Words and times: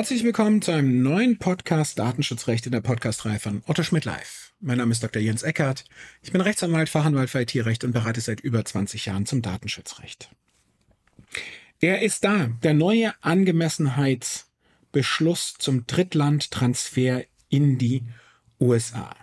Herzlich 0.00 0.24
willkommen 0.24 0.62
zu 0.62 0.72
einem 0.72 1.02
neuen 1.02 1.36
Podcast 1.36 1.98
Datenschutzrecht 1.98 2.64
in 2.64 2.72
der 2.72 2.80
Podcastreihe 2.80 3.38
von 3.38 3.62
Otto 3.66 3.82
Schmidt 3.82 4.06
Live. 4.06 4.54
Mein 4.58 4.78
Name 4.78 4.92
ist 4.92 5.02
Dr. 5.02 5.20
Jens 5.20 5.42
Eckert. 5.42 5.84
Ich 6.22 6.32
bin 6.32 6.40
Rechtsanwalt, 6.40 6.88
Fachanwalt 6.88 7.28
für 7.28 7.42
IT-Recht 7.42 7.84
und 7.84 7.92
berate 7.92 8.22
seit 8.22 8.40
über 8.40 8.64
20 8.64 9.04
Jahren 9.04 9.26
zum 9.26 9.42
Datenschutzrecht. 9.42 10.30
Er 11.80 12.00
ist 12.00 12.24
da, 12.24 12.46
der 12.62 12.72
neue 12.72 13.12
Angemessenheitsbeschluss 13.20 15.56
zum 15.58 15.86
Drittlandtransfer 15.86 17.24
in 17.50 17.76
die 17.76 18.04
USA. 18.58 19.14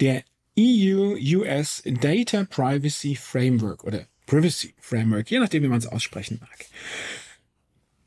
Der 0.00 0.24
EU-US 0.58 1.82
Data 1.86 2.44
Privacy 2.44 3.16
Framework 3.16 3.82
oder 3.82 4.06
Privacy 4.26 4.74
Framework, 4.78 5.30
je 5.30 5.38
nachdem, 5.38 5.62
wie 5.62 5.68
man 5.68 5.78
es 5.78 5.86
aussprechen 5.86 6.42
mag. 6.42 6.66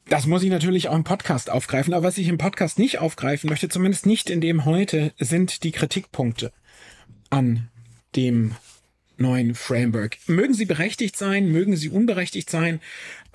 Das 0.09 0.25
muss 0.25 0.41
ich 0.41 0.49
natürlich 0.49 0.89
auch 0.89 0.95
im 0.95 1.03
Podcast 1.03 1.51
aufgreifen, 1.51 1.93
aber 1.93 2.07
was 2.07 2.17
ich 2.17 2.27
im 2.29 2.39
Podcast 2.39 2.79
nicht 2.79 2.97
aufgreifen 2.97 3.47
möchte, 3.47 3.69
zumindest 3.69 4.07
nicht 4.07 4.31
in 4.31 4.41
dem 4.41 4.65
heute, 4.65 5.13
sind 5.19 5.63
die 5.63 5.71
Kritikpunkte 5.71 6.51
an 7.29 7.69
dem 8.15 8.55
neuen 9.17 9.53
Framework. 9.53 10.17
Mögen 10.25 10.55
sie 10.55 10.65
berechtigt 10.65 11.15
sein, 11.15 11.51
mögen 11.51 11.75
sie 11.75 11.89
unberechtigt 11.89 12.49
sein. 12.49 12.81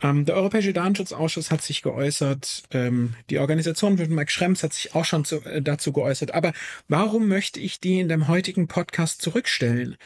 Ähm, 0.03 0.25
der 0.25 0.35
Europäische 0.35 0.73
Datenschutzausschuss 0.73 1.53
hat 1.53 1.63
sich 1.63 1.81
geäußert, 1.83 2.65
ähm, 2.73 3.15
die 3.31 3.39
Organisation 3.39 3.97
von 3.97 4.09
Mike 4.09 4.33
Schrems 4.33 4.65
hat 4.65 4.73
sich 4.73 4.97
auch 4.97 5.05
schon 5.05 5.25
zu, 5.25 5.45
äh, 5.45 5.63
dazu 5.63 5.93
geäußert. 5.93 6.35
Aber 6.35 6.53
warum 6.89 7.29
möchte 7.29 7.61
ich 7.61 7.79
die 7.79 8.01
in 8.01 8.09
dem 8.09 8.27
heutigen 8.27 8.67
Podcast 8.67 9.23
zurückstellen? 9.23 9.97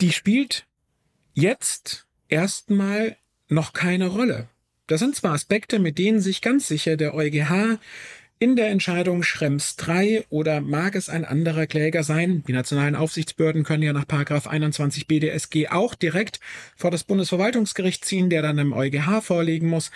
Die 0.00 0.12
spielt 0.12 0.64
jetzt 1.34 2.06
erstmal 2.28 3.18
noch 3.48 3.74
keine 3.74 4.06
Rolle. 4.06 4.48
Das 4.86 5.00
sind 5.00 5.16
zwar 5.16 5.32
Aspekte, 5.32 5.78
mit 5.78 5.98
denen 5.98 6.20
sich 6.20 6.40
ganz 6.42 6.68
sicher 6.68 6.96
der 6.96 7.14
EuGH 7.14 7.78
in 8.38 8.56
der 8.56 8.68
Entscheidung 8.68 9.22
Schrems 9.22 9.76
3 9.76 10.26
oder 10.28 10.60
mag 10.60 10.96
es 10.96 11.08
ein 11.08 11.24
anderer 11.24 11.66
Kläger 11.66 12.02
sein, 12.02 12.44
die 12.46 12.52
nationalen 12.52 12.96
Aufsichtsbehörden 12.96 13.64
können 13.64 13.82
ja 13.82 13.92
nach 13.92 14.04
21 14.06 15.06
BDSG 15.06 15.68
auch 15.68 15.94
direkt 15.94 16.40
vor 16.76 16.90
das 16.90 17.04
Bundesverwaltungsgericht 17.04 18.04
ziehen, 18.04 18.28
der 18.28 18.42
dann 18.42 18.58
im 18.58 18.72
EuGH 18.72 19.22
vorlegen 19.22 19.68
muss. 19.68 19.90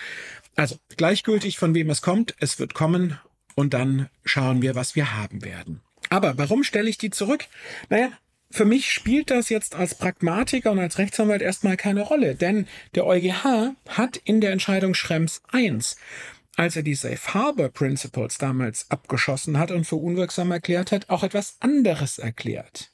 Also 0.56 0.76
gleichgültig 0.96 1.58
von 1.58 1.74
wem 1.74 1.90
es 1.90 2.00
kommt, 2.00 2.34
es 2.38 2.58
wird 2.58 2.74
kommen 2.74 3.18
und 3.54 3.74
dann 3.74 4.08
schauen 4.24 4.62
wir, 4.62 4.74
was 4.74 4.94
wir 4.94 5.16
haben 5.16 5.44
werden. 5.44 5.80
Aber 6.08 6.38
warum 6.38 6.64
stelle 6.64 6.88
ich 6.88 6.96
die 6.96 7.10
zurück? 7.10 7.44
Naja, 7.90 8.12
für 8.50 8.64
mich 8.64 8.92
spielt 8.92 9.30
das 9.30 9.50
jetzt 9.50 9.74
als 9.74 9.94
Pragmatiker 9.94 10.72
und 10.72 10.78
als 10.78 10.98
Rechtsanwalt 10.98 11.42
erstmal 11.42 11.76
keine 11.76 12.02
Rolle, 12.02 12.34
denn 12.34 12.66
der 12.94 13.06
EuGH 13.06 13.74
hat 13.88 14.16
in 14.16 14.40
der 14.40 14.52
Entscheidung 14.52 14.94
Schrems 14.94 15.42
1 15.52 15.96
als 16.58 16.76
er 16.76 16.82
die 16.82 16.96
Safe 16.96 17.34
Harbor 17.34 17.68
Principles 17.68 18.38
damals 18.38 18.90
abgeschossen 18.90 19.58
hat 19.58 19.70
und 19.70 19.84
für 19.84 19.94
unwirksam 19.94 20.50
erklärt 20.50 20.90
hat, 20.90 21.08
auch 21.08 21.22
etwas 21.22 21.58
anderes 21.60 22.18
erklärt. 22.18 22.90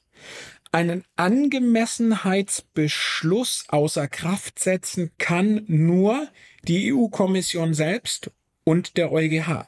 Einen 0.71 1.03
Angemessenheitsbeschluss 1.15 3.63
außer 3.69 4.07
Kraft 4.07 4.59
setzen 4.59 5.09
kann 5.17 5.63
nur 5.67 6.27
die 6.67 6.93
EU-Kommission 6.93 7.73
selbst 7.73 8.29
und 8.65 8.97
der 8.97 9.11
EuGH. 9.11 9.67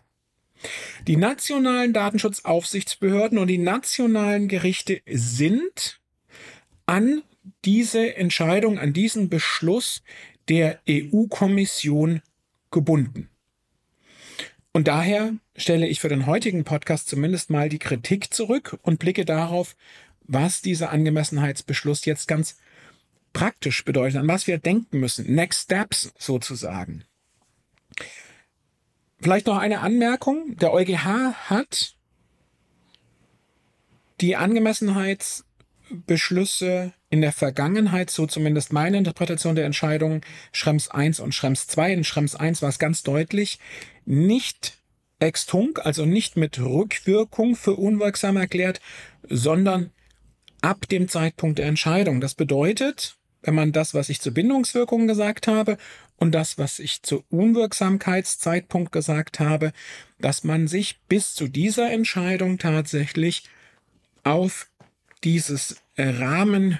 Die 1.07 1.17
nationalen 1.17 1.93
Datenschutzaufsichtsbehörden 1.93 3.37
und 3.37 3.47
die 3.47 3.57
nationalen 3.57 4.47
Gerichte 4.47 5.01
sind 5.05 5.99
an 6.85 7.21
diese 7.65 8.15
Entscheidung, 8.15 8.79
an 8.79 8.93
diesen 8.93 9.29
Beschluss 9.29 10.01
der 10.49 10.79
EU-Kommission 10.89 12.21
gebunden. 12.71 13.29
Und 14.73 14.87
daher 14.87 15.33
stelle 15.55 15.87
ich 15.87 15.99
für 15.99 16.09
den 16.09 16.27
heutigen 16.27 16.63
Podcast 16.63 17.07
zumindest 17.07 17.49
mal 17.49 17.69
die 17.69 17.79
Kritik 17.79 18.33
zurück 18.33 18.77
und 18.83 18.99
blicke 18.99 19.25
darauf, 19.25 19.75
was 20.21 20.61
dieser 20.61 20.91
Angemessenheitsbeschluss 20.91 22.05
jetzt 22.05 22.27
ganz 22.27 22.57
praktisch 23.33 23.83
bedeutet, 23.85 24.19
an 24.19 24.27
was 24.27 24.47
wir 24.47 24.57
denken 24.57 24.99
müssen. 24.99 25.33
Next 25.33 25.63
Steps 25.63 26.13
sozusagen. 26.17 27.03
Vielleicht 29.27 29.47
noch 29.47 29.57
eine 29.57 29.81
Anmerkung. 29.81 30.55
Der 30.55 30.71
EuGH 30.71 31.49
hat 31.49 31.97
die 34.21 34.37
Angemessenheitsbeschlüsse 34.37 36.93
in 37.09 37.19
der 37.19 37.33
Vergangenheit, 37.33 38.09
so 38.09 38.25
zumindest 38.25 38.71
meine 38.71 38.97
Interpretation 38.97 39.57
der 39.57 39.65
Entscheidung, 39.65 40.21
Schrems 40.53 40.87
1 40.87 41.19
und 41.19 41.35
Schrems 41.35 41.67
2. 41.67 41.91
In 41.91 42.05
Schrems 42.05 42.37
1 42.37 42.61
war 42.61 42.69
es 42.69 42.79
ganz 42.79 43.03
deutlich, 43.03 43.59
nicht 44.05 44.77
ex 45.19 45.45
tunc, 45.45 45.85
also 45.85 46.05
nicht 46.05 46.37
mit 46.37 46.57
Rückwirkung 46.57 47.57
für 47.57 47.75
unwirksam 47.75 48.37
erklärt, 48.37 48.79
sondern 49.27 49.91
ab 50.61 50.87
dem 50.87 51.09
Zeitpunkt 51.09 51.59
der 51.59 51.65
Entscheidung. 51.65 52.21
Das 52.21 52.33
bedeutet, 52.33 53.17
wenn 53.41 53.55
man 53.55 53.73
das, 53.73 53.93
was 53.93 54.07
ich 54.07 54.21
zur 54.21 54.33
Bindungswirkung 54.33 55.05
gesagt 55.05 55.47
habe 55.47 55.77
und 56.17 56.33
das, 56.33 56.57
was 56.57 56.79
ich 56.79 57.03
zur 57.03 57.23
Unwirksamkeitszeitpunkt 57.29 58.91
gesagt 58.91 59.39
habe, 59.39 59.71
dass 60.19 60.43
man 60.43 60.67
sich 60.67 60.99
bis 61.07 61.33
zu 61.33 61.47
dieser 61.47 61.91
Entscheidung 61.91 62.57
tatsächlich 62.57 63.43
auf 64.23 64.67
dieses 65.23 65.81
Rahmen 65.97 66.79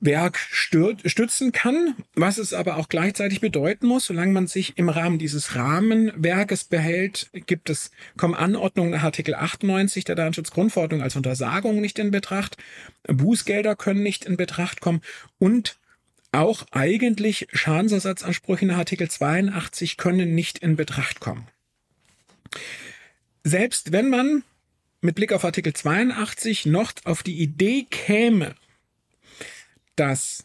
Werk 0.00 0.38
stützen 0.38 1.50
kann, 1.50 1.96
was 2.14 2.38
es 2.38 2.52
aber 2.52 2.76
auch 2.76 2.88
gleichzeitig 2.88 3.40
bedeuten 3.40 3.88
muss, 3.88 4.06
solange 4.06 4.32
man 4.32 4.46
sich 4.46 4.78
im 4.78 4.88
Rahmen 4.88 5.18
dieses 5.18 5.56
Rahmenwerkes 5.56 6.64
behält, 6.64 7.30
gibt 7.32 7.68
es, 7.68 7.90
kommen 8.16 8.34
Anordnungen 8.34 8.92
nach 8.92 9.02
Artikel 9.02 9.34
98 9.34 10.04
der 10.04 10.14
Datenschutzgrundverordnung 10.14 11.02
als 11.02 11.16
Untersagung 11.16 11.80
nicht 11.80 11.98
in 11.98 12.12
Betracht, 12.12 12.56
Bußgelder 13.08 13.74
können 13.74 14.04
nicht 14.04 14.24
in 14.24 14.36
Betracht 14.36 14.80
kommen 14.80 15.00
und 15.40 15.78
auch 16.32 16.66
eigentlich 16.70 17.48
Schadensersatzansprüche 17.52 18.66
nach 18.66 18.78
Artikel 18.78 19.10
82 19.10 19.96
können 19.96 20.34
nicht 20.34 20.58
in 20.58 20.76
Betracht 20.76 21.20
kommen. 21.20 21.46
Selbst 23.44 23.92
wenn 23.92 24.10
man 24.10 24.42
mit 25.00 25.14
Blick 25.14 25.32
auf 25.32 25.44
Artikel 25.44 25.72
82 25.72 26.66
noch 26.66 26.92
auf 27.04 27.22
die 27.22 27.40
Idee 27.40 27.86
käme, 27.88 28.54
dass 29.96 30.44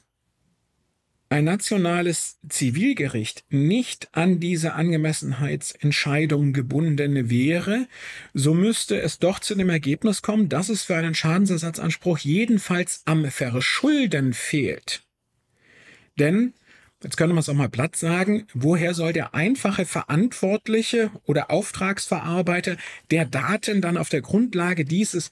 ein 1.29 1.45
nationales 1.45 2.37
Zivilgericht 2.47 3.43
nicht 3.49 4.09
an 4.11 4.39
diese 4.39 4.73
Angemessenheitsentscheidung 4.73 6.53
gebunden 6.53 7.29
wäre, 7.31 7.87
so 8.35 8.53
müsste 8.53 9.01
es 9.01 9.17
doch 9.17 9.39
zu 9.39 9.55
dem 9.55 9.69
Ergebnis 9.69 10.21
kommen, 10.21 10.47
dass 10.47 10.69
es 10.69 10.83
für 10.83 10.95
einen 10.95 11.15
Schadensersatzanspruch 11.15 12.19
jedenfalls 12.19 13.01
am 13.05 13.25
Verschulden 13.31 14.33
fehlt. 14.33 15.03
Denn, 16.19 16.53
jetzt 17.03 17.17
könnte 17.17 17.33
man 17.33 17.41
es 17.41 17.49
auch 17.49 17.53
mal 17.53 17.69
platt 17.69 17.95
sagen, 17.95 18.47
woher 18.53 18.93
soll 18.93 19.13
der 19.13 19.33
einfache 19.33 19.85
Verantwortliche 19.85 21.11
oder 21.25 21.51
Auftragsverarbeiter 21.51 22.77
der 23.11 23.25
Daten 23.25 23.81
dann 23.81 23.97
auf 23.97 24.09
der 24.09 24.21
Grundlage 24.21 24.85
dieses 24.85 25.31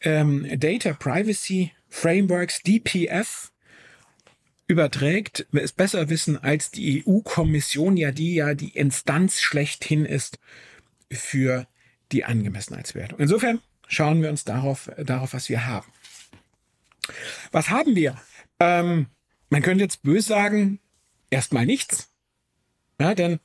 ähm, 0.00 0.46
Data 0.58 0.92
Privacy 0.92 1.72
Frameworks 1.88 2.62
DPF 2.62 3.50
überträgt, 4.66 5.46
es 5.52 5.72
besser 5.72 6.10
wissen 6.10 6.36
als 6.36 6.70
die 6.70 7.02
EU-Kommission, 7.06 7.96
ja, 7.96 8.12
die 8.12 8.34
ja 8.34 8.54
die 8.54 8.76
Instanz 8.76 9.40
schlechthin 9.40 10.04
ist 10.04 10.38
für 11.10 11.66
die 12.12 12.24
Angemessenheitswertung. 12.24 13.18
Insofern 13.18 13.60
schauen 13.88 14.22
wir 14.22 14.28
uns 14.28 14.44
darauf, 14.44 14.90
darauf 14.98 15.32
was 15.32 15.48
wir 15.48 15.66
haben. 15.66 15.90
Was 17.50 17.70
haben 17.70 17.96
wir? 17.96 18.20
Ähm, 18.60 19.06
man 19.50 19.62
könnte 19.62 19.84
jetzt 19.84 20.02
böse 20.02 20.28
sagen, 20.28 20.80
erstmal 21.30 21.66
nichts. 21.66 22.10
Ja, 23.00 23.14
denn 23.14 23.40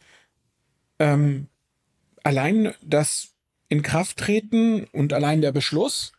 ähm, 1.00 1.48
allein 2.24 2.74
das 2.82 3.34
Inkrafttreten 3.70 4.86
und 4.86 5.14
allein 5.14 5.42
der 5.42 5.52
Beschluss 5.52 6.14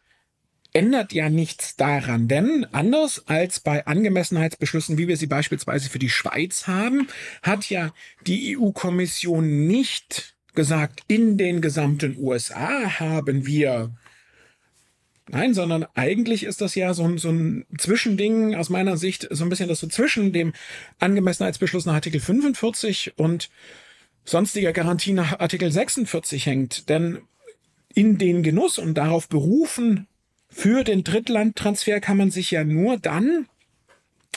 ändert 0.73 1.13
ja 1.13 1.31
nichts 1.31 1.77
daran, 1.77 2.27
denn 2.27 2.67
anders 2.73 3.29
als 3.29 3.61
bei 3.61 3.87
Angemessenheitsbeschlüssen, 3.87 4.99
wie 4.99 5.07
wir 5.07 5.17
sie 5.17 5.29
beispielsweise 5.29 5.89
für 5.89 6.01
die 6.01 6.11
Schweiz 6.11 6.67
haben, 6.67 7.07
hat 7.43 7.71
ja 7.71 7.95
die 8.27 8.59
EU-Kommission 8.59 9.69
nicht 9.69 10.35
gesagt, 10.55 11.03
in 11.07 11.39
den 11.39 11.61
gesamten 11.61 12.17
USA 12.19 12.99
haben 12.99 13.47
wir 13.47 13.95
Nein, 15.31 15.55
sondern 15.55 15.87
eigentlich 15.95 16.45
ist 16.45 16.61
das 16.61 16.75
ja 16.75 16.93
so 16.93 17.05
ein, 17.05 17.17
so 17.19 17.31
ein 17.31 17.65
Zwischending 17.79 18.55
aus 18.55 18.69
meiner 18.69 18.99
Sicht, 18.99 19.27
so 19.31 19.45
ein 19.45 19.49
bisschen 19.49 19.69
das 19.69 19.81
so 19.81 19.87
zwischen 19.87 20.33
dem 20.33 20.53
Angemessenheitsbeschluss 20.99 21.87
nach 21.87 21.95
Artikel 21.95 22.21
45 22.21 23.15
und 23.17 23.49
sonstiger 24.25 24.73
Garantie 24.73 25.13
nach 25.13 25.41
Artikel 25.41 25.73
46 25.73 26.45
hängt. 26.45 26.89
Denn 26.91 27.23
in 27.95 28.19
den 28.19 28.43
Genuss 28.43 28.79
und 28.79 28.95
darauf 28.95 29.29
berufen 29.29 30.09
für 30.51 30.85
den 30.85 31.05
Drittlandtransfer 31.05 32.01
kann 32.01 32.17
man 32.17 32.31
sich 32.31 32.51
ja 32.51 32.63
nur 32.63 32.99
dann, 32.99 33.49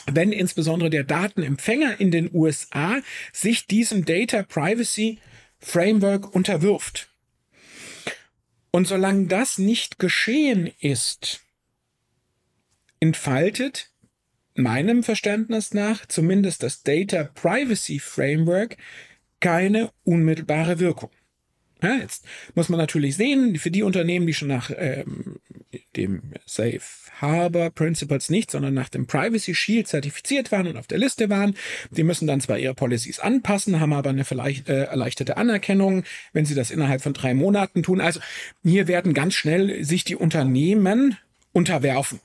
wenn 0.06 0.32
insbesondere 0.32 0.90
der 0.90 1.04
Datenempfänger 1.04 2.00
in 2.00 2.10
den 2.10 2.30
USA 2.32 2.96
sich 3.32 3.66
diesem 3.66 4.04
Data 4.04 4.42
Privacy 4.42 5.18
Framework 5.60 6.34
unterwirft. 6.34 7.07
Und 8.70 8.86
solange 8.86 9.26
das 9.26 9.58
nicht 9.58 9.98
geschehen 9.98 10.70
ist, 10.80 11.40
entfaltet 13.00 13.90
meinem 14.54 15.02
Verständnis 15.02 15.72
nach 15.72 16.06
zumindest 16.06 16.62
das 16.62 16.82
Data 16.82 17.24
Privacy 17.24 17.98
Framework 17.98 18.76
keine 19.40 19.92
unmittelbare 20.04 20.80
Wirkung. 20.80 21.10
Ja, 21.82 21.94
jetzt 21.94 22.24
muss 22.56 22.68
man 22.68 22.78
natürlich 22.78 23.16
sehen, 23.16 23.56
für 23.56 23.70
die 23.70 23.84
Unternehmen, 23.84 24.26
die 24.26 24.34
schon 24.34 24.48
nach 24.48 24.70
ähm, 24.76 25.38
dem 25.96 26.32
Safe 26.46 26.80
Harbor 27.20 27.70
Principles 27.70 28.30
nicht, 28.30 28.50
sondern 28.50 28.74
nach 28.74 28.88
dem 28.88 29.06
Privacy 29.06 29.54
Shield 29.54 29.88
zertifiziert 29.88 30.52
waren 30.52 30.66
und 30.66 30.76
auf 30.76 30.86
der 30.86 30.98
Liste 30.98 31.30
waren, 31.30 31.54
die 31.90 32.04
müssen 32.04 32.26
dann 32.26 32.40
zwar 32.40 32.58
ihre 32.58 32.74
Policies 32.74 33.18
anpassen, 33.18 33.80
haben 33.80 33.92
aber 33.92 34.10
eine 34.10 34.24
vielleicht 34.24 34.68
äh, 34.68 34.84
erleichterte 34.84 35.36
Anerkennung, 35.36 36.04
wenn 36.32 36.44
sie 36.44 36.54
das 36.54 36.70
innerhalb 36.70 37.02
von 37.02 37.14
drei 37.14 37.34
Monaten 37.34 37.82
tun. 37.82 38.00
Also 38.00 38.20
hier 38.62 38.86
werden 38.86 39.14
ganz 39.14 39.34
schnell 39.34 39.84
sich 39.84 40.04
die 40.04 40.16
Unternehmen 40.16 41.16
unterwerfen. 41.52 42.20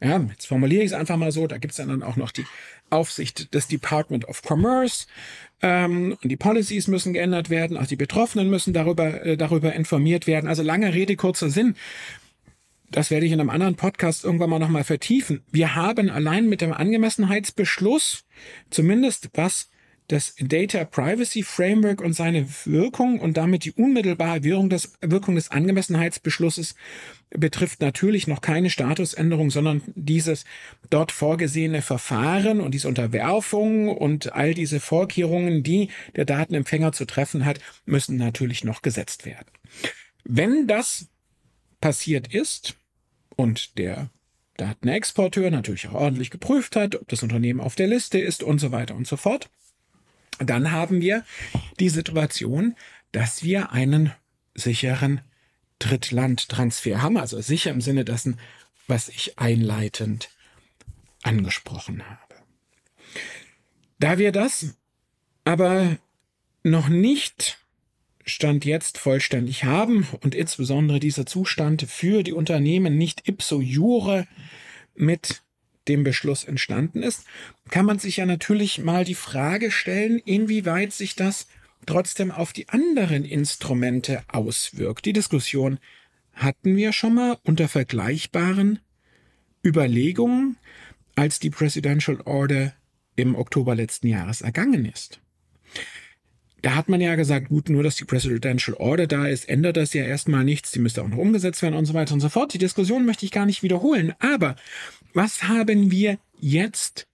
Ja, 0.00 0.20
jetzt 0.30 0.46
formuliere 0.46 0.82
ich 0.82 0.90
es 0.90 0.98
einfach 0.98 1.16
mal 1.16 1.30
so, 1.30 1.46
da 1.46 1.58
gibt 1.58 1.72
es 1.72 1.76
dann 1.76 2.02
auch 2.02 2.16
noch 2.16 2.32
die 2.32 2.44
Aufsicht 2.90 3.54
des 3.54 3.68
Department 3.68 4.26
of 4.28 4.42
Commerce 4.42 5.06
ähm, 5.62 6.18
und 6.20 6.28
die 6.28 6.36
Policies 6.36 6.88
müssen 6.88 7.12
geändert 7.12 7.50
werden, 7.50 7.76
auch 7.76 7.86
die 7.86 7.96
Betroffenen 7.96 8.50
müssen 8.50 8.72
darüber, 8.72 9.24
äh, 9.24 9.36
darüber 9.36 9.72
informiert 9.72 10.26
werden. 10.26 10.48
Also 10.48 10.62
lange 10.62 10.92
Rede, 10.92 11.14
kurzer 11.14 11.50
Sinn. 11.50 11.76
Das 12.92 13.10
werde 13.10 13.24
ich 13.24 13.32
in 13.32 13.40
einem 13.40 13.48
anderen 13.48 13.74
Podcast 13.74 14.22
irgendwann 14.22 14.50
mal 14.50 14.58
nochmal 14.58 14.84
vertiefen. 14.84 15.42
Wir 15.50 15.74
haben 15.74 16.10
allein 16.10 16.48
mit 16.48 16.60
dem 16.60 16.74
Angemessenheitsbeschluss, 16.74 18.24
zumindest 18.68 19.30
was 19.32 19.70
das 20.08 20.34
Data 20.38 20.84
Privacy 20.84 21.42
Framework 21.42 22.02
und 22.02 22.12
seine 22.12 22.46
Wirkung 22.66 23.18
und 23.18 23.38
damit 23.38 23.64
die 23.64 23.72
unmittelbare 23.72 24.44
Wirkung 24.44 24.68
des, 24.68 24.92
Wirkung 25.00 25.36
des 25.36 25.50
Angemessenheitsbeschlusses 25.50 26.74
betrifft 27.30 27.80
natürlich 27.80 28.26
noch 28.26 28.42
keine 28.42 28.68
Statusänderung, 28.68 29.50
sondern 29.50 29.80
dieses 29.94 30.44
dort 30.90 31.12
vorgesehene 31.12 31.80
Verfahren 31.80 32.60
und 32.60 32.74
diese 32.74 32.88
Unterwerfung 32.88 33.88
und 33.88 34.34
all 34.34 34.52
diese 34.52 34.80
Vorkehrungen, 34.80 35.62
die 35.62 35.88
der 36.14 36.26
Datenempfänger 36.26 36.92
zu 36.92 37.06
treffen 37.06 37.46
hat, 37.46 37.58
müssen 37.86 38.18
natürlich 38.18 38.64
noch 38.64 38.82
gesetzt 38.82 39.24
werden. 39.24 39.48
Wenn 40.24 40.66
das 40.66 41.06
passiert 41.80 42.32
ist 42.32 42.76
und 43.42 43.76
der 43.76 44.08
Datenexporteur 44.56 45.50
natürlich 45.50 45.88
auch 45.88 45.94
ordentlich 45.94 46.30
geprüft 46.30 46.76
hat, 46.76 46.94
ob 46.94 47.08
das 47.08 47.24
Unternehmen 47.24 47.60
auf 47.60 47.74
der 47.74 47.88
Liste 47.88 48.18
ist 48.18 48.44
und 48.44 48.60
so 48.60 48.70
weiter 48.70 48.94
und 48.94 49.08
so 49.08 49.16
fort, 49.16 49.50
dann 50.38 50.70
haben 50.70 51.00
wir 51.00 51.24
die 51.80 51.88
Situation, 51.88 52.76
dass 53.10 53.42
wir 53.42 53.72
einen 53.72 54.12
sicheren 54.54 55.20
Drittlandtransfer 55.80 57.02
haben, 57.02 57.16
also 57.16 57.40
sicher 57.40 57.72
im 57.72 57.80
Sinne 57.80 58.04
dessen, 58.04 58.38
was 58.86 59.08
ich 59.08 59.38
einleitend 59.38 60.30
angesprochen 61.22 62.08
habe. 62.08 62.34
Da 63.98 64.18
wir 64.18 64.30
das 64.30 64.76
aber 65.44 65.98
noch 66.62 66.88
nicht 66.88 67.58
Stand 68.24 68.64
jetzt 68.64 68.98
vollständig 68.98 69.64
haben 69.64 70.06
und 70.20 70.34
insbesondere 70.34 71.00
dieser 71.00 71.26
Zustand 71.26 71.82
für 71.82 72.22
die 72.22 72.32
Unternehmen 72.32 72.96
nicht 72.96 73.28
ipso 73.28 73.60
jure 73.60 74.26
mit 74.94 75.42
dem 75.88 76.04
Beschluss 76.04 76.44
entstanden 76.44 77.02
ist, 77.02 77.24
kann 77.70 77.86
man 77.86 77.98
sich 77.98 78.18
ja 78.18 78.26
natürlich 78.26 78.78
mal 78.78 79.04
die 79.04 79.16
Frage 79.16 79.70
stellen, 79.70 80.18
inwieweit 80.18 80.92
sich 80.92 81.16
das 81.16 81.48
trotzdem 81.86 82.30
auf 82.30 82.52
die 82.52 82.68
anderen 82.68 83.24
Instrumente 83.24 84.22
auswirkt. 84.28 85.04
Die 85.04 85.12
Diskussion 85.12 85.78
hatten 86.32 86.76
wir 86.76 86.92
schon 86.92 87.14
mal 87.14 87.38
unter 87.42 87.68
vergleichbaren 87.68 88.78
Überlegungen, 89.64 90.56
als 91.14 91.40
die 91.40 91.50
Presidential 91.50 92.20
Order 92.24 92.74
im 93.16 93.34
Oktober 93.34 93.74
letzten 93.74 94.08
Jahres 94.08 94.40
ergangen 94.40 94.84
ist. 94.84 95.20
Da 96.62 96.76
hat 96.76 96.88
man 96.88 97.00
ja 97.00 97.16
gesagt, 97.16 97.48
gut, 97.48 97.68
nur 97.68 97.82
dass 97.82 97.96
die 97.96 98.04
Presidential 98.04 98.76
Order 98.76 99.08
da 99.08 99.26
ist, 99.26 99.48
ändert 99.48 99.76
das 99.76 99.92
ja 99.94 100.04
erstmal 100.04 100.44
nichts, 100.44 100.70
die 100.70 100.78
müsste 100.78 101.02
auch 101.02 101.08
noch 101.08 101.18
umgesetzt 101.18 101.60
werden 101.60 101.74
und 101.74 101.86
so 101.86 101.94
weiter 101.94 102.14
und 102.14 102.20
so 102.20 102.28
fort. 102.28 102.54
Die 102.54 102.58
Diskussion 102.58 103.04
möchte 103.04 103.26
ich 103.26 103.32
gar 103.32 103.46
nicht 103.46 103.64
wiederholen, 103.64 104.14
aber 104.20 104.54
was 105.12 105.42
haben 105.42 105.90
wir 105.90 106.18
jetzt 106.38 107.08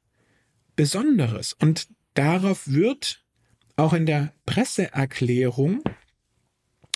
Besonderes? 0.77 1.55
Und 1.55 1.89
darauf 2.13 2.69
wird 2.69 3.25
auch 3.77 3.95
in 3.95 4.05
der 4.05 4.35
Presseerklärung 4.45 5.83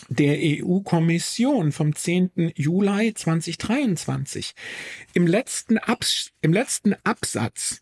der 0.09 0.37
EU-Kommission 0.39 1.73
vom 1.73 1.95
10. 1.95 2.53
Juli 2.55 3.15
2023 3.15 4.55
im 5.15 5.27
letzten, 5.27 5.79
Abs 5.79 6.33
im 6.43 6.53
letzten 6.53 6.95
Absatz, 7.05 7.81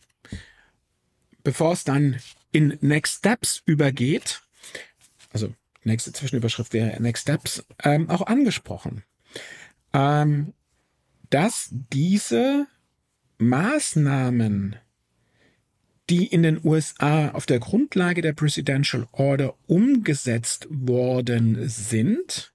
bevor 1.43 1.72
es 1.72 1.82
dann 1.82 2.20
in 2.52 2.78
Next 2.81 3.19
Steps 3.19 3.62
übergeht, 3.64 4.43
also 5.32 5.53
nächste 5.85 6.12
Zwischenüberschrift 6.12 6.73
wäre 6.73 7.00
Next 7.03 7.23
Steps, 7.23 7.65
ähm, 7.82 8.11
auch 8.11 8.27
angesprochen, 8.27 9.05
ähm, 9.93 10.53
dass 11.31 11.71
diese 11.93 12.67
Maßnahmen, 13.38 14.77
die 16.11 16.27
in 16.27 16.43
den 16.43 16.61
USA 16.65 17.31
auf 17.31 17.47
der 17.47 17.61
Grundlage 17.61 18.21
der 18.21 18.32
Presidential 18.32 19.06
Order 19.12 19.55
umgesetzt 19.67 20.67
worden 20.69 21.69
sind, 21.69 22.53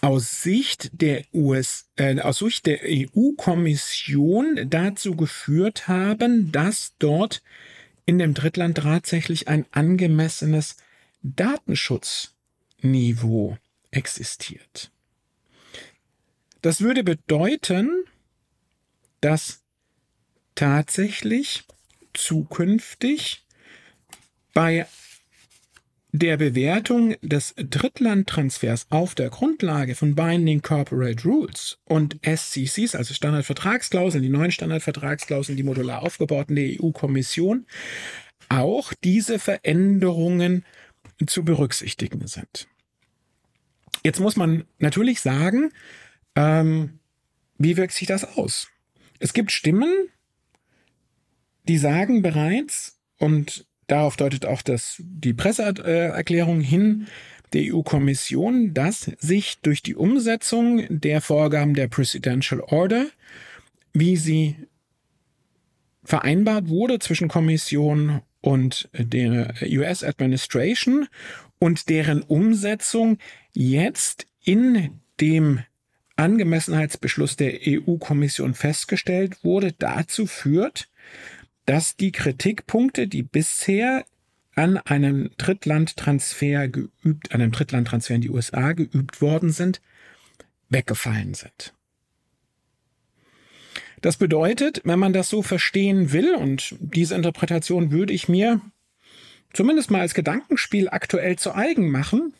aus 0.00 0.42
Sicht 0.42 0.90
der 1.00 1.24
US, 1.34 1.90
äh, 1.96 2.20
aus 2.20 2.38
Sicht 2.38 2.66
der 2.66 2.80
EU-Kommission 2.84 4.68
dazu 4.70 5.16
geführt 5.16 5.88
haben, 5.88 6.52
dass 6.52 6.94
dort 6.98 7.42
in 8.06 8.18
dem 8.18 8.32
Drittland 8.32 8.78
tatsächlich 8.78 9.48
ein 9.48 9.66
angemessenes 9.72 10.76
Datenschutzniveau 11.22 13.58
existiert. 13.90 14.90
Das 16.62 16.80
würde 16.80 17.04
bedeuten, 17.04 18.04
dass 19.20 19.62
tatsächlich 20.54 21.64
zukünftig 22.14 23.44
bei 24.54 24.86
der 26.12 26.36
Bewertung 26.36 27.16
des 27.20 27.54
Drittlandtransfers 27.56 28.86
auf 28.90 29.14
der 29.14 29.28
Grundlage 29.28 29.94
von 29.94 30.14
Binding 30.14 30.62
Corporate 30.62 31.22
Rules 31.24 31.78
und 31.84 32.18
SCCs, 32.22 32.94
also 32.94 33.14
Standardvertragsklauseln, 33.14 34.22
die 34.22 34.30
neuen 34.30 34.50
Standardvertragsklauseln, 34.50 35.56
die 35.56 35.62
modular 35.62 36.02
aufgebauten 36.02 36.56
der 36.56 36.80
EU-Kommission, 36.80 37.66
auch 38.48 38.94
diese 39.04 39.38
Veränderungen 39.38 40.64
zu 41.26 41.44
berücksichtigen 41.44 42.26
sind. 42.26 42.68
Jetzt 44.04 44.20
muss 44.20 44.36
man 44.36 44.64
natürlich 44.78 45.20
sagen, 45.20 45.70
ähm, 46.36 46.98
wie 47.58 47.76
wirkt 47.76 47.92
sich 47.92 48.06
das 48.06 48.24
aus? 48.36 48.68
Es 49.18 49.32
gibt 49.32 49.50
Stimmen, 49.50 50.08
die 51.66 51.78
sagen 51.78 52.22
bereits, 52.22 52.98
und 53.18 53.66
darauf 53.88 54.16
deutet 54.16 54.46
auch 54.46 54.62
das, 54.62 54.96
die 55.00 55.34
Presseerklärung 55.34 56.60
hin, 56.60 57.08
der 57.52 57.74
EU-Kommission, 57.74 58.74
dass 58.74 59.10
sich 59.18 59.58
durch 59.60 59.82
die 59.82 59.96
Umsetzung 59.96 60.84
der 60.88 61.20
Vorgaben 61.20 61.74
der 61.74 61.88
Presidential 61.88 62.60
Order, 62.60 63.06
wie 63.92 64.16
sie 64.16 64.56
vereinbart 66.04 66.68
wurde 66.68 66.98
zwischen 66.98 67.28
Kommission 67.28 68.22
und 68.48 68.88
der 68.94 69.54
US 69.62 70.02
Administration 70.02 71.06
und 71.58 71.90
deren 71.90 72.22
Umsetzung 72.22 73.18
jetzt 73.52 74.26
in 74.42 75.02
dem 75.20 75.60
Angemessenheitsbeschluss 76.16 77.36
der 77.36 77.58
EU-Kommission 77.66 78.54
festgestellt 78.54 79.44
wurde, 79.44 79.72
dazu 79.72 80.24
führt, 80.24 80.88
dass 81.66 81.96
die 81.96 82.10
Kritikpunkte, 82.10 83.06
die 83.06 83.22
bisher 83.22 84.06
an 84.54 84.78
einem 84.78 85.28
Drittlandtransfer 85.36 86.68
geübt, 86.68 87.32
an 87.32 87.42
einem 87.42 87.52
Drittlandtransfer 87.52 88.14
in 88.14 88.22
die 88.22 88.30
USA 88.30 88.72
geübt 88.72 89.20
worden 89.20 89.50
sind, 89.50 89.82
weggefallen 90.70 91.34
sind. 91.34 91.74
Das 94.00 94.16
bedeutet, 94.16 94.80
wenn 94.84 94.98
man 94.98 95.12
das 95.12 95.28
so 95.28 95.42
verstehen 95.42 96.12
will, 96.12 96.34
und 96.34 96.76
diese 96.80 97.14
Interpretation 97.14 97.90
würde 97.90 98.12
ich 98.12 98.28
mir 98.28 98.60
zumindest 99.52 99.90
mal 99.90 100.00
als 100.00 100.14
Gedankenspiel 100.14 100.88
aktuell 100.88 101.36
zu 101.36 101.54
eigen 101.54 101.90
machen, 101.90 102.34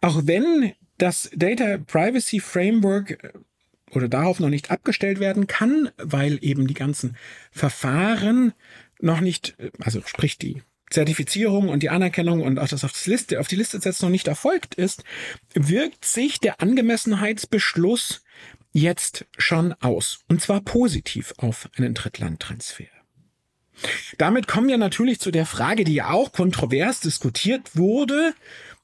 auch 0.00 0.22
wenn 0.24 0.72
das 0.98 1.30
Data 1.34 1.78
Privacy 1.78 2.40
Framework 2.40 3.22
äh, 3.22 3.32
oder 3.92 4.08
darauf 4.08 4.38
noch 4.38 4.50
nicht 4.50 4.70
abgestellt 4.70 5.18
werden 5.18 5.46
kann, 5.46 5.90
weil 5.96 6.38
eben 6.42 6.66
die 6.66 6.74
ganzen 6.74 7.16
Verfahren 7.50 8.52
noch 9.00 9.20
nicht, 9.20 9.56
äh, 9.58 9.70
also 9.80 10.02
sprich 10.04 10.38
die 10.38 10.62
Zertifizierung 10.90 11.68
und 11.68 11.82
die 11.82 11.90
Anerkennung 11.90 12.42
und 12.42 12.58
auch 12.58 12.68
das 12.68 12.84
auf 12.84 12.92
die 12.92 13.10
Liste, 13.10 13.40
auf 13.40 13.46
die 13.46 13.56
Liste 13.56 13.80
setzen 13.80 14.06
noch 14.06 14.10
nicht 14.10 14.28
erfolgt 14.28 14.74
ist, 14.74 15.04
wirkt 15.54 16.04
sich 16.04 16.40
der 16.40 16.60
Angemessenheitsbeschluss 16.60 18.22
jetzt 18.72 19.26
schon 19.36 19.72
aus. 19.74 20.20
Und 20.28 20.40
zwar 20.40 20.60
positiv 20.60 21.34
auf 21.38 21.68
einen 21.76 21.94
Drittlandtransfer. 21.94 22.86
Damit 24.18 24.46
kommen 24.46 24.68
wir 24.68 24.78
natürlich 24.78 25.20
zu 25.20 25.30
der 25.30 25.46
Frage, 25.46 25.84
die 25.84 25.94
ja 25.94 26.10
auch 26.10 26.32
kontrovers 26.32 27.00
diskutiert 27.00 27.76
wurde. 27.76 28.34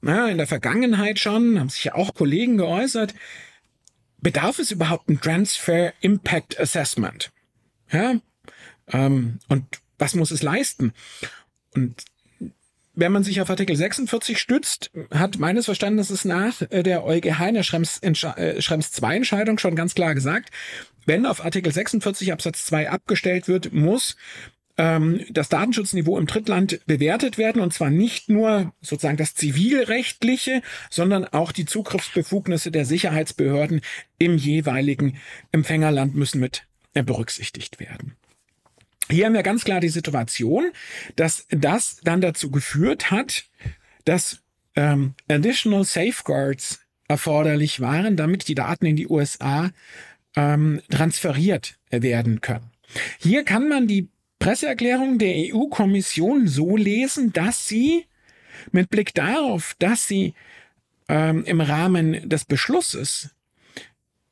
Na, 0.01 0.29
in 0.29 0.37
der 0.37 0.47
Vergangenheit 0.47 1.19
schon, 1.19 1.59
haben 1.59 1.69
sich 1.69 1.83
ja 1.85 1.95
auch 1.95 2.13
Kollegen 2.13 2.57
geäußert. 2.57 3.13
Bedarf 4.19 4.59
es 4.59 4.71
überhaupt 4.71 5.09
ein 5.09 5.21
Transfer 5.21 5.93
Impact 6.01 6.59
Assessment? 6.59 7.31
Ja, 7.91 8.15
ähm, 8.87 9.39
und 9.47 9.65
was 9.97 10.15
muss 10.15 10.31
es 10.31 10.43
leisten? 10.43 10.93
Und 11.73 12.05
wenn 12.97 13.11
man 13.11 13.23
sich 13.23 13.39
auf 13.41 13.49
Artikel 13.49 13.75
46 13.75 14.39
stützt, 14.39 14.91
hat 15.11 15.37
meines 15.37 15.65
Verständnisses 15.65 16.25
nach 16.25 16.61
äh, 16.69 16.81
der 16.81 17.05
EuGH 17.05 17.47
in 17.47 17.53
der 17.53 17.63
Schrems, 17.63 17.99
äh, 18.01 18.61
Schrems 18.61 18.91
2 18.91 19.17
Entscheidung 19.17 19.59
schon 19.59 19.75
ganz 19.75 19.93
klar 19.93 20.15
gesagt, 20.15 20.49
wenn 21.05 21.27
auf 21.27 21.45
Artikel 21.45 21.71
46 21.71 22.33
Absatz 22.33 22.65
2 22.65 22.89
abgestellt 22.89 23.47
wird, 23.47 23.71
muss 23.71 24.17
ähm, 24.77 25.23
das 25.29 25.47
Datenschutzniveau 25.47 26.17
im 26.17 26.25
Drittland 26.25 26.79
bewertet 26.87 27.37
werden 27.37 27.61
und 27.61 27.71
zwar 27.71 27.91
nicht 27.91 28.29
nur 28.29 28.73
sozusagen 28.81 29.17
das 29.17 29.35
zivilrechtliche, 29.35 30.63
sondern 30.89 31.25
auch 31.25 31.51
die 31.51 31.65
Zugriffsbefugnisse 31.65 32.71
der 32.71 32.85
Sicherheitsbehörden 32.85 33.81
im 34.17 34.37
jeweiligen 34.37 35.17
Empfängerland 35.51 36.15
müssen 36.15 36.39
mit 36.39 36.65
äh, 36.95 37.03
berücksichtigt 37.03 37.79
werden. 37.79 38.15
Hier 39.09 39.25
haben 39.25 39.33
wir 39.33 39.43
ganz 39.43 39.63
klar 39.63 39.79
die 39.79 39.89
Situation, 39.89 40.71
dass 41.15 41.47
das 41.49 41.99
dann 42.03 42.21
dazu 42.21 42.51
geführt 42.51 43.11
hat, 43.11 43.45
dass 44.05 44.41
ähm, 44.75 45.13
additional 45.27 45.83
safeguards 45.83 46.81
erforderlich 47.07 47.79
waren, 47.79 48.17
damit 48.17 48.47
die 48.47 48.55
Daten 48.55 48.85
in 48.85 48.95
die 48.95 49.07
USA 49.07 49.71
ähm, 50.35 50.81
transferiert 50.89 51.77
werden 51.89 52.41
können. 52.41 52.69
Hier 53.19 53.43
kann 53.43 53.69
man 53.69 53.87
die 53.87 54.09
Presseerklärung 54.39 55.17
der 55.17 55.33
EU-Kommission 55.35 56.47
so 56.47 56.77
lesen, 56.77 57.33
dass 57.33 57.67
sie 57.67 58.05
mit 58.71 58.89
Blick 58.89 59.13
darauf, 59.13 59.75
dass 59.79 60.07
sie 60.07 60.33
ähm, 61.09 61.43
im 61.45 61.61
Rahmen 61.61 62.29
des 62.29 62.45
Beschlusses 62.45 63.29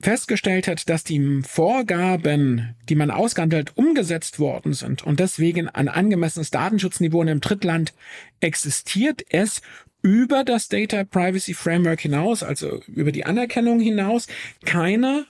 festgestellt 0.05 0.67
hat, 0.67 0.88
dass 0.88 1.03
die 1.03 1.41
Vorgaben, 1.41 2.75
die 2.89 2.95
man 2.95 3.09
ausgehandelt, 3.09 3.75
umgesetzt 3.75 4.38
worden 4.38 4.74
sind 4.74 5.03
und 5.03 5.19
deswegen 5.19 5.67
ein 5.67 5.88
angemessenes 5.88 6.51
Datenschutzniveau 6.51 7.24
in 7.24 7.29
einem 7.29 7.41
Drittland 7.41 7.91
existiert, 8.39 9.25
es 9.29 9.63
über 10.03 10.43
das 10.43 10.67
Data 10.67 11.05
Privacy 11.05 11.55
Framework 11.55 12.01
hinaus, 12.01 12.43
also 12.43 12.83
über 12.85 13.12
die 13.12 13.25
Anerkennung 13.25 13.79
hinaus, 13.79 14.27
keine 14.63 15.25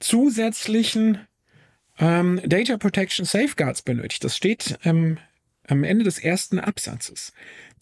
zusätzlichen 0.00 1.18
ähm, 1.98 2.40
Data 2.46 2.78
Protection 2.78 3.26
Safeguards 3.26 3.82
benötigt. 3.82 4.24
Das 4.24 4.34
steht 4.34 4.78
ähm, 4.84 5.18
am 5.68 5.84
Ende 5.84 6.04
des 6.04 6.18
ersten 6.18 6.58
Absatzes 6.58 7.34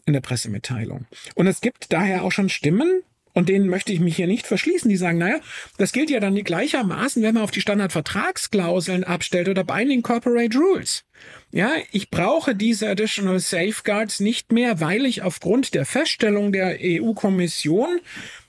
in 0.06 0.12
der 0.12 0.22
Pressemitteilung. 0.22 1.06
Und 1.36 1.46
es 1.46 1.60
gibt 1.60 1.92
daher 1.92 2.24
auch 2.24 2.32
schon 2.32 2.48
Stimmen, 2.48 3.04
und 3.32 3.48
denen 3.48 3.68
möchte 3.68 3.92
ich 3.92 4.00
mich 4.00 4.16
hier 4.16 4.26
nicht 4.26 4.46
verschließen. 4.46 4.88
Die 4.88 4.96
sagen, 4.96 5.18
naja, 5.18 5.40
das 5.78 5.92
gilt 5.92 6.10
ja 6.10 6.20
dann 6.20 6.34
gleichermaßen, 6.34 7.22
wenn 7.22 7.34
man 7.34 7.44
auf 7.44 7.50
die 7.50 7.60
Standardvertragsklauseln 7.60 9.04
abstellt 9.04 9.48
oder 9.48 9.64
Binding 9.64 10.02
Corporate 10.02 10.56
Rules. 10.56 11.04
Ja, 11.52 11.72
ich 11.92 12.10
brauche 12.10 12.54
diese 12.54 12.88
Additional 12.88 13.40
Safeguards 13.40 14.20
nicht 14.20 14.52
mehr, 14.52 14.80
weil 14.80 15.04
ich 15.04 15.22
aufgrund 15.22 15.74
der 15.74 15.84
Feststellung 15.84 16.52
der 16.52 16.78
EU-Kommission 16.80 18.00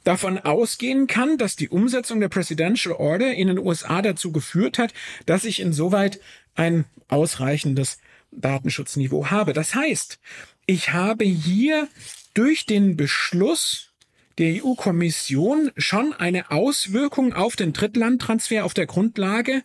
davon 0.03 0.39
ausgehen 0.39 1.07
kann, 1.07 1.38
dass 1.38 1.55
die 1.55 1.69
Umsetzung 1.69 2.19
der 2.19 2.29
Presidential 2.29 2.95
Order 2.95 3.33
in 3.33 3.47
den 3.47 3.59
USA 3.59 4.01
dazu 4.01 4.31
geführt 4.31 4.77
hat, 4.77 4.93
dass 5.25 5.45
ich 5.45 5.59
insoweit 5.59 6.19
ein 6.55 6.85
ausreichendes 7.07 8.00
Datenschutzniveau 8.31 9.29
habe. 9.29 9.53
Das 9.53 9.75
heißt, 9.75 10.19
ich 10.65 10.93
habe 10.93 11.25
hier 11.25 11.88
durch 12.33 12.65
den 12.65 12.95
Beschluss 12.95 13.90
der 14.38 14.63
EU-Kommission 14.63 15.71
schon 15.77 16.13
eine 16.13 16.51
Auswirkung 16.51 17.33
auf 17.33 17.55
den 17.55 17.73
Drittlandtransfer 17.73 18.65
auf 18.65 18.73
der 18.73 18.85
Grundlage 18.85 19.63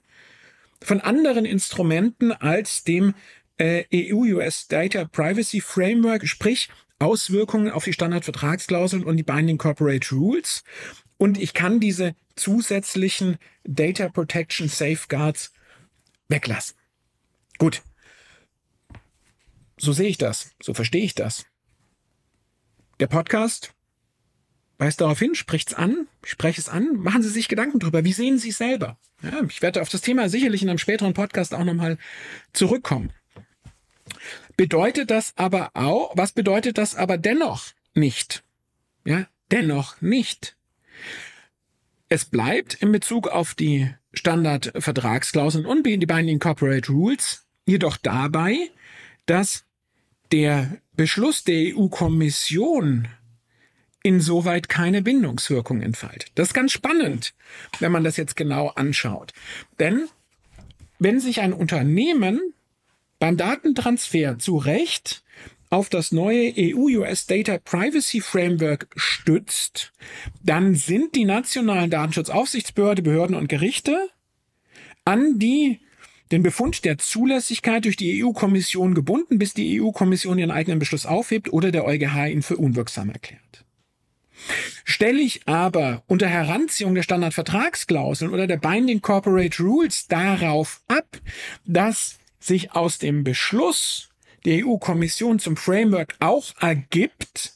von 0.82 1.00
anderen 1.00 1.44
Instrumenten 1.44 2.32
als 2.32 2.84
dem 2.84 3.14
äh, 3.58 3.84
EU-US 3.92 4.68
Data 4.68 5.04
Privacy 5.04 5.60
Framework, 5.60 6.26
sprich 6.26 6.68
Auswirkungen 6.98 7.70
auf 7.70 7.84
die 7.84 7.92
Standardvertragsklauseln 7.92 9.04
und 9.04 9.16
die 9.16 9.22
Binding 9.22 9.58
Corporate 9.58 10.14
Rules. 10.14 10.64
Und 11.18 11.38
ich 11.38 11.54
kann 11.54 11.80
diese 11.80 12.14
zusätzlichen 12.36 13.38
Data 13.64 14.08
Protection 14.08 14.68
Safeguards 14.68 15.52
weglassen. 16.28 16.76
Gut. 17.58 17.82
So 19.78 19.92
sehe 19.92 20.08
ich 20.08 20.18
das. 20.18 20.54
So 20.62 20.74
verstehe 20.74 21.04
ich 21.04 21.14
das. 21.14 21.46
Der 22.98 23.06
Podcast 23.06 23.74
weist 24.78 25.00
darauf 25.00 25.18
hin, 25.18 25.34
spricht's 25.34 25.74
an, 25.74 26.06
spreche 26.24 26.60
es 26.60 26.68
an, 26.68 26.96
machen 26.96 27.22
Sie 27.22 27.28
sich 27.28 27.48
Gedanken 27.48 27.78
drüber. 27.78 28.04
Wie 28.04 28.12
sehen 28.12 28.38
Sie 28.38 28.50
es 28.50 28.58
selber? 28.58 28.98
Ja, 29.22 29.42
ich 29.48 29.62
werde 29.62 29.82
auf 29.82 29.88
das 29.88 30.02
Thema 30.02 30.28
sicherlich 30.28 30.62
in 30.62 30.68
einem 30.68 30.78
späteren 30.78 31.14
Podcast 31.14 31.54
auch 31.54 31.64
nochmal 31.64 31.98
zurückkommen. 32.52 33.12
Bedeutet 34.56 35.10
das 35.10 35.32
aber 35.36 35.70
auch, 35.74 36.12
was 36.16 36.32
bedeutet 36.32 36.78
das 36.78 36.94
aber 36.94 37.18
dennoch 37.18 37.72
nicht? 37.94 38.42
Ja, 39.04 39.26
dennoch 39.50 40.00
nicht. 40.00 40.56
Es 42.08 42.24
bleibt 42.24 42.74
in 42.74 42.92
Bezug 42.92 43.28
auf 43.28 43.54
die 43.54 43.92
Standardvertragsklauseln 44.12 45.66
und 45.66 45.84
die 45.84 45.98
Binding 45.98 46.38
Corporate 46.38 46.90
Rules 46.90 47.44
jedoch 47.66 47.96
dabei, 47.96 48.70
dass 49.26 49.64
der 50.32 50.78
Beschluss 50.94 51.44
der 51.44 51.76
EU-Kommission 51.76 53.08
insoweit 54.06 54.68
keine 54.68 55.02
Bindungswirkung 55.02 55.82
entfaltet. 55.82 56.30
Das 56.36 56.48
ist 56.48 56.54
ganz 56.54 56.70
spannend, 56.70 57.34
wenn 57.80 57.90
man 57.90 58.04
das 58.04 58.16
jetzt 58.16 58.36
genau 58.36 58.68
anschaut. 58.68 59.32
Denn 59.80 60.06
wenn 61.00 61.18
sich 61.18 61.40
ein 61.40 61.52
Unternehmen 61.52 62.40
beim 63.18 63.36
Datentransfer 63.36 64.38
zu 64.38 64.58
Recht 64.58 65.24
auf 65.70 65.88
das 65.88 66.12
neue 66.12 66.54
EU-US 66.56 67.26
Data 67.26 67.58
Privacy 67.58 68.20
Framework 68.20 68.86
stützt, 68.94 69.92
dann 70.44 70.76
sind 70.76 71.16
die 71.16 71.24
nationalen 71.24 71.90
Datenschutzaufsichtsbehörde, 71.90 73.02
Behörden 73.02 73.34
und 73.34 73.48
Gerichte 73.48 74.08
an 75.04 75.40
die 75.40 75.80
den 76.30 76.44
Befund 76.44 76.84
der 76.84 76.98
Zulässigkeit 76.98 77.84
durch 77.84 77.96
die 77.96 78.24
EU-Kommission 78.24 78.94
gebunden, 78.94 79.38
bis 79.38 79.54
die 79.54 79.80
EU-Kommission 79.80 80.38
ihren 80.38 80.50
eigenen 80.52 80.78
Beschluss 80.78 81.06
aufhebt 81.06 81.52
oder 81.52 81.72
der 81.72 81.84
EuGH 81.84 82.28
ihn 82.28 82.42
für 82.42 82.56
unwirksam 82.56 83.10
erklärt. 83.10 83.65
Stelle 84.84 85.20
ich 85.20 85.46
aber 85.48 86.02
unter 86.06 86.28
Heranziehung 86.28 86.94
der 86.94 87.02
Standardvertragsklauseln 87.02 88.32
oder 88.32 88.46
der 88.46 88.58
Binding 88.58 89.00
Corporate 89.00 89.62
Rules 89.62 90.06
darauf 90.06 90.82
ab, 90.88 91.20
dass 91.64 92.18
sich 92.38 92.72
aus 92.72 92.98
dem 92.98 93.24
Beschluss 93.24 94.10
der 94.44 94.64
EU-Kommission 94.64 95.38
zum 95.38 95.56
Framework 95.56 96.14
auch 96.20 96.54
ergibt, 96.60 97.54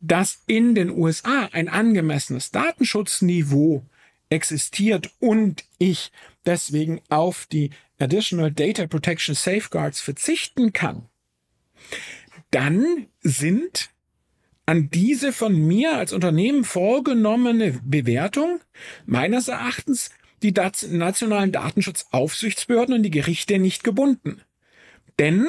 dass 0.00 0.42
in 0.46 0.74
den 0.74 0.90
USA 0.90 1.48
ein 1.52 1.68
angemessenes 1.68 2.50
Datenschutzniveau 2.50 3.84
existiert 4.30 5.10
und 5.20 5.64
ich 5.78 6.12
deswegen 6.46 7.00
auf 7.08 7.46
die 7.46 7.70
Additional 7.98 8.52
Data 8.52 8.86
Protection 8.86 9.34
Safeguards 9.34 10.00
verzichten 10.00 10.72
kann, 10.72 11.08
dann 12.50 13.08
sind 13.20 13.90
an 14.68 14.90
diese 14.90 15.32
von 15.32 15.54
mir 15.54 15.96
als 15.96 16.12
Unternehmen 16.12 16.62
vorgenommene 16.62 17.80
Bewertung 17.82 18.60
meines 19.06 19.48
Erachtens 19.48 20.10
die 20.42 20.52
nationalen 20.52 21.52
Datenschutzaufsichtsbehörden 21.52 22.94
und 22.94 23.02
die 23.02 23.10
Gerichte 23.10 23.58
nicht 23.58 23.82
gebunden. 23.82 24.42
Denn 25.18 25.46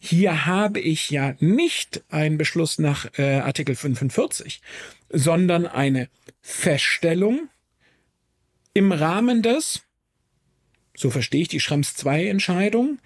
hier 0.00 0.46
habe 0.46 0.80
ich 0.80 1.10
ja 1.10 1.36
nicht 1.38 2.02
einen 2.08 2.38
Beschluss 2.38 2.80
nach 2.80 3.06
äh, 3.18 3.36
Artikel 3.36 3.76
45, 3.76 4.60
sondern 5.10 5.66
eine 5.66 6.08
Feststellung 6.42 7.48
im 8.74 8.90
Rahmen 8.90 9.42
des 9.42 9.86
so 10.96 11.10
verstehe 11.10 11.42
ich 11.42 11.48
die 11.48 11.60
Schrems 11.60 11.94
2 11.94 12.26
Entscheidung, 12.26 12.98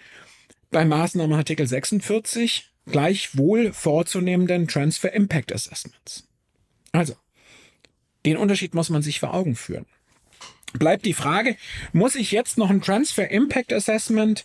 bei 0.71 0.85
Maßnahmenartikel 0.85 1.67
46 1.67 2.70
gleichwohl 2.91 3.73
vorzunehmenden 3.73 4.69
Transfer 4.69 5.13
Impact 5.13 5.53
Assessments. 5.53 6.27
Also, 6.93 7.15
den 8.27 8.37
Unterschied 8.37 8.75
muss 8.75 8.91
man 8.91 9.03
sich 9.03 9.21
vor 9.21 9.35
Augen 9.35 9.57
führen. 9.57 9.87
Bleibt 10.73 11.05
die 11.05 11.15
Frage, 11.15 11.57
muss 11.93 12.15
ich 12.15 12.31
jetzt 12.31 12.59
noch 12.59 12.71
ein 12.71 12.83
Transfer 12.83 13.31
Impact 13.31 13.73
Assessment 13.73 14.45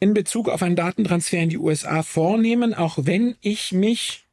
in 0.00 0.14
Bezug 0.14 0.48
auf 0.48 0.62
einen 0.62 0.76
Datentransfer 0.76 1.38
in 1.38 1.48
die 1.48 1.58
USA 1.58 2.02
vornehmen, 2.02 2.74
auch 2.74 2.98
wenn 3.00 3.36
ich 3.40 3.72
mich 3.72 4.24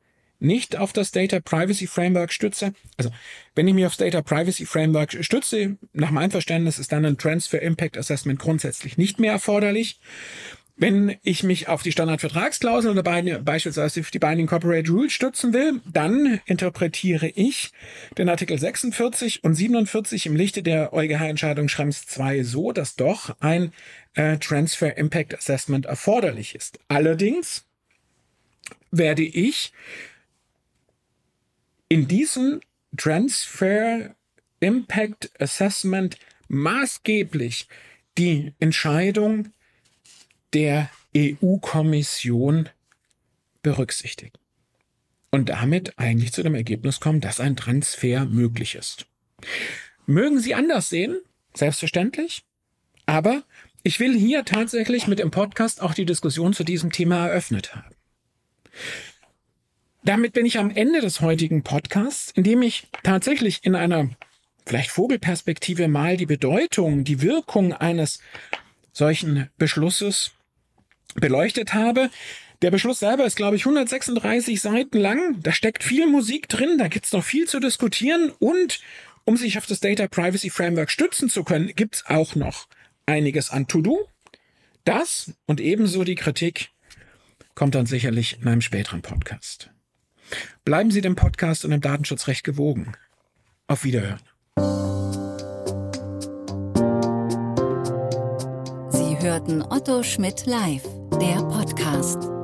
nicht 0.42 0.76
auf 0.76 0.92
das 0.92 1.12
Data 1.12 1.40
Privacy 1.40 1.86
Framework 1.88 2.34
stütze. 2.34 2.74
Also, 2.98 3.12
wenn 3.56 3.68
ich 3.68 3.76
mich 3.76 3.86
auf 3.86 3.96
das 3.96 4.12
Data 4.12 4.22
Privacy 4.22 4.66
Framework 4.66 5.24
stütze, 5.24 5.78
nach 5.94 6.10
meinem 6.10 6.32
Verständnis 6.32 6.80
ist 6.80 6.92
dann 6.92 7.06
ein 7.06 7.18
Transfer 7.18 7.62
Impact 7.62 7.98
Assessment 7.98 8.40
grundsätzlich 8.40 8.98
nicht 8.98 9.20
mehr 9.20 9.34
erforderlich. 9.34 10.00
Wenn 10.82 11.16
ich 11.22 11.44
mich 11.44 11.68
auf 11.68 11.84
die 11.84 11.92
Standardvertragsklausel 11.92 12.98
oder 12.98 13.04
beispielsweise 13.04 14.02
die 14.02 14.18
Binding 14.18 14.48
Corporate 14.48 14.90
Rules 14.90 15.14
stützen 15.14 15.54
will, 15.54 15.80
dann 15.86 16.42
interpretiere 16.46 17.28
ich 17.28 17.72
den 18.18 18.28
Artikel 18.30 18.58
46 18.58 19.44
und 19.44 19.54
47 19.54 20.26
im 20.26 20.36
Lichte 20.36 20.64
der 20.64 20.92
EuGH-Entscheidung 20.92 21.68
Schrems 21.68 22.08
2 22.08 22.42
so, 22.42 22.72
dass 22.72 22.96
doch 22.96 23.36
ein 23.42 23.74
äh, 24.16 24.40
Transfer 24.40 24.98
Impact 24.98 25.36
Assessment 25.36 25.86
erforderlich 25.86 26.56
ist. 26.56 26.80
Allerdings 26.88 27.68
werde 28.90 29.22
ich 29.22 29.74
in 31.90 32.08
diesem 32.08 32.60
Transfer 32.98 34.16
Impact 34.60 35.30
Assessment 35.40 36.18
maßgeblich 36.48 37.68
die 38.18 38.54
Entscheidung 38.60 39.54
der 40.54 40.90
EU-Kommission 41.16 42.70
berücksichtigen. 43.62 44.38
Und 45.30 45.50
damit 45.50 45.98
eigentlich 45.98 46.34
zu 46.34 46.44
dem 46.44 46.56
Ergebnis 46.56 47.00
kommen, 47.00 47.22
dass 47.22 47.40
ein 47.40 47.56
Transfer 47.56 48.26
möglich 48.26 48.76
ist. 48.76 49.06
Mögen 50.06 50.40
Sie 50.40 50.56
anders 50.56 50.90
sehen, 50.90 51.18
selbstverständlich, 51.54 52.44
aber 53.06 53.44
ich 53.84 54.00
will 54.00 54.18
hier 54.18 54.46
tatsächlich 54.46 55.08
mit 55.08 55.20
dem 55.20 55.32
Podcast 55.32 55.82
auch 55.82 55.94
die 55.94 56.06
Diskussion 56.06 56.54
zu 56.54 56.64
diesem 56.64 56.92
Thema 56.92 57.28
eröffnet 57.28 57.76
haben. 57.76 57.96
Damit 60.04 60.34
bin 60.34 60.46
ich 60.46 60.58
am 60.58 60.72
Ende 60.72 61.02
des 61.02 61.22
heutigen 61.22 61.64
Podcasts, 61.64 62.32
in 62.32 62.44
dem 62.44 62.62
ich 62.62 62.88
tatsächlich 63.04 63.60
in 63.64 63.76
einer 63.76 64.10
vielleicht 64.66 64.92
Vogelperspektive 64.92 65.88
mal 65.88 66.18
die 66.18 66.26
Bedeutung, 66.26 67.04
die 67.04 67.22
Wirkung 67.22 67.74
eines 67.74 68.20
solchen 68.94 69.50
Beschlusses 69.58 70.32
beleuchtet 71.16 71.74
habe. 71.74 72.10
Der 72.62 72.72
Beschluss 72.72 73.00
selber 73.00 73.26
ist, 73.26 73.36
glaube 73.36 73.56
ich, 73.56 73.64
136 73.66 74.62
Seiten 74.62 75.00
lang. 75.00 75.42
Da 75.42 75.52
steckt 75.52 75.84
viel 75.84 76.08
Musik 76.08 76.48
drin, 76.48 76.78
da 76.78 76.88
gibt's 76.88 77.12
noch 77.12 77.24
viel 77.24 77.48
zu 77.48 77.60
diskutieren 77.60 78.32
und 78.40 78.80
um 79.24 79.38
sich 79.38 79.58
auf 79.58 79.66
das 79.66 79.80
Data 79.80 80.08
Privacy 80.08 80.50
Framework 80.50 80.90
stützen 80.90 81.30
zu 81.30 81.44
können, 81.44 81.72
gibt's 81.76 82.04
auch 82.08 82.36
noch 82.36 82.68
einiges 83.06 83.52
an 83.52 83.68
To-Do. 83.68 84.08
Das 84.84 85.34
und 85.46 85.62
ebenso 85.62 86.04
die 86.04 86.16
Kritik 86.16 86.70
kommt 87.54 87.76
dann 87.76 87.86
sicherlich 87.86 88.40
in 88.42 88.48
einem 88.48 88.62
späteren 88.62 89.02
Podcast. 89.02 89.70
Bleiben 90.64 90.92
Sie 90.92 91.02
dem 91.02 91.16
Podcast 91.16 91.66
und 91.66 91.72
dem 91.72 91.82
Datenschutzrecht 91.82 92.44
gewogen. 92.44 92.94
Auf 93.68 93.84
Wiederhören. 93.84 94.22
Sie 98.92 99.18
hörten 99.20 99.62
Otto 99.62 100.04
Schmidt 100.04 100.46
live, 100.46 100.84
der 101.20 101.44
Podcast. 101.44 102.41